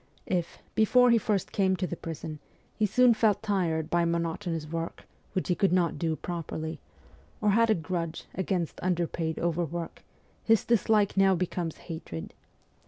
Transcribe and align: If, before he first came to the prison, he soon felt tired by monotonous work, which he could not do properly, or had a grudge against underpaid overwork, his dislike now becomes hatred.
If, 0.25 0.63
before 0.73 1.11
he 1.11 1.19
first 1.19 1.51
came 1.51 1.75
to 1.75 1.85
the 1.85 1.95
prison, 1.95 2.39
he 2.73 2.87
soon 2.87 3.13
felt 3.13 3.43
tired 3.43 3.91
by 3.91 4.03
monotonous 4.03 4.67
work, 4.67 5.05
which 5.33 5.47
he 5.47 5.53
could 5.53 5.71
not 5.71 5.99
do 5.99 6.15
properly, 6.15 6.79
or 7.39 7.51
had 7.51 7.69
a 7.69 7.75
grudge 7.75 8.25
against 8.33 8.79
underpaid 8.81 9.37
overwork, 9.37 10.01
his 10.43 10.65
dislike 10.65 11.17
now 11.17 11.35
becomes 11.35 11.77
hatred. 11.85 12.33